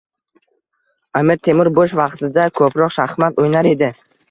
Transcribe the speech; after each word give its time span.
Amir 1.19 1.35
Temur 1.49 1.69
bo‘sh 1.81 1.95
vaqtida 2.01 2.49
ko‘proq 2.61 2.97
shaxmat 2.99 3.41
o‘ynar 3.47 3.73
edi 3.77 3.95